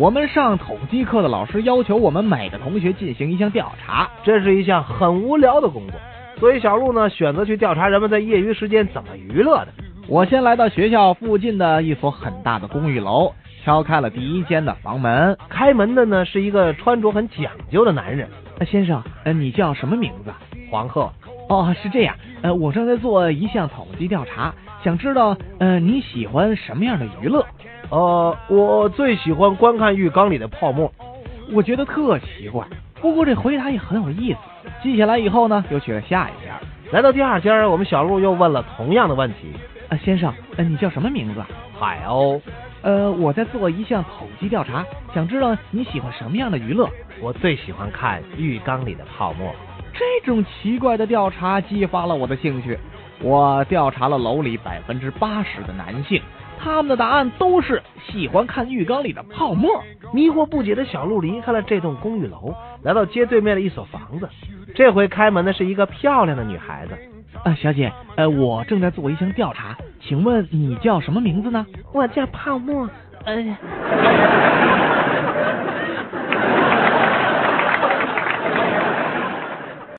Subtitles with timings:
[0.00, 6.00] 我们上统计课的老师要求我们每个同学进行一项调查，这是一项很无聊的工作，
[6.38, 9.68] 所以小鹿呢选择去调查人们在业余时间怎么娱乐的。
[10.08, 15.36] 我先来到学校附近的一所很大的公寓楼，敲开了第一间的房门。
[15.50, 18.26] 开门的呢是一个穿着很讲究的男人。
[18.66, 20.32] 先生，呃，你叫什么名字？
[20.70, 21.12] 黄鹤。
[21.50, 22.16] 哦，是这样。
[22.40, 27.44] 呃，我正在做一项统计调查，想知道，呃，你喜欢什么样的娱乐？
[27.90, 30.90] 呃，我最喜欢观看浴缸里的泡沫。
[31.52, 32.64] 我觉得特奇怪，
[33.00, 34.38] 不过这回答也很有意思。
[34.82, 36.54] 记下来以后呢，又去了下一家。
[36.92, 39.52] 来到第二家，我们小鹿又问了同样的问题。
[39.88, 41.42] 啊，先生，呃，你叫什么名字？
[41.78, 42.40] 海鸥。
[42.82, 46.88] 呃，我在做一项统计调查，想知道你喜欢什么样的娱乐？
[47.20, 49.52] 我最喜欢看浴缸里的泡沫。
[49.92, 52.78] 这种奇怪的调查激发了我的兴趣。
[53.20, 56.22] 我调查了楼里百分之八十的男性，
[56.62, 59.82] 他们的答案都是喜欢看浴缸里的泡沫。
[60.12, 64.28] 迷惑不解的小鹿离开了这栋公寓楼，来到街对面的一所房子。
[64.74, 66.98] 这回开门的是一个漂亮的女孩子。
[67.44, 71.64] 啊，小姐，呃，我正在做一项调查，请问你叫什么名字呢？
[71.92, 72.88] 我叫泡沫。
[73.24, 73.56] 哎呀。